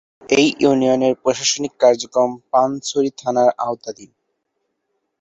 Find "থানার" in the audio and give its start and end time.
3.17-3.49